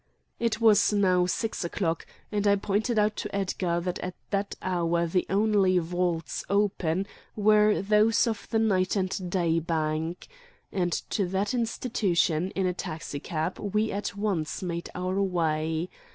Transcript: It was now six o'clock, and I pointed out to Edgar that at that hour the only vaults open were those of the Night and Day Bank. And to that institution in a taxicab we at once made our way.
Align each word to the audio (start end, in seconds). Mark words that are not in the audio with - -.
It 0.39 0.59
was 0.59 0.91
now 0.91 1.27
six 1.27 1.63
o'clock, 1.63 2.07
and 2.31 2.47
I 2.47 2.55
pointed 2.55 2.97
out 2.97 3.15
to 3.17 3.35
Edgar 3.35 3.79
that 3.81 3.99
at 3.99 4.15
that 4.31 4.55
hour 4.59 5.05
the 5.05 5.27
only 5.29 5.77
vaults 5.77 6.43
open 6.49 7.05
were 7.35 7.83
those 7.83 8.25
of 8.25 8.49
the 8.49 8.57
Night 8.57 8.95
and 8.95 9.29
Day 9.29 9.59
Bank. 9.59 10.27
And 10.71 10.91
to 11.11 11.27
that 11.27 11.53
institution 11.53 12.49
in 12.55 12.65
a 12.65 12.73
taxicab 12.73 13.59
we 13.59 13.91
at 13.91 14.15
once 14.17 14.63
made 14.63 14.89
our 14.95 15.21
way. 15.21 15.87